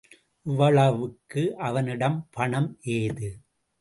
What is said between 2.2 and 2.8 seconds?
பணம்